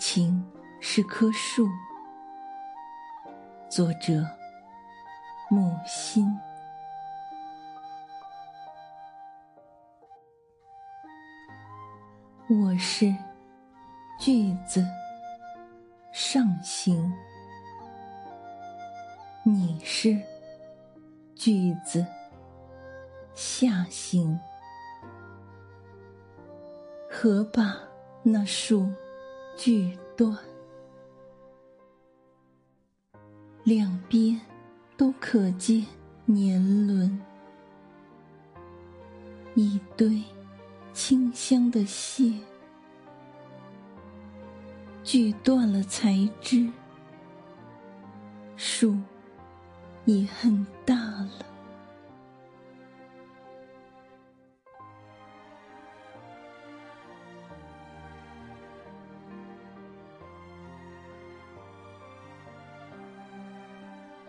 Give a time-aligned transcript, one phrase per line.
[0.00, 0.42] 情
[0.80, 1.68] 是棵树。
[3.68, 4.26] 作者：
[5.50, 6.26] 木心。
[12.48, 13.14] 我是
[14.18, 14.82] 句子
[16.14, 17.12] 上行，
[19.42, 20.18] 你是
[21.34, 22.04] 句子
[23.34, 24.40] 下行。
[27.10, 27.76] 何把
[28.22, 28.90] 那树
[29.62, 30.34] 锯断？
[33.62, 34.40] 两边
[34.96, 35.84] 都可见
[36.24, 37.20] 年轮，
[39.54, 40.22] 一堆
[40.94, 42.32] 清香的屑，
[45.04, 46.66] 锯断了才知，
[48.56, 48.96] 树
[50.06, 51.49] 也很大了。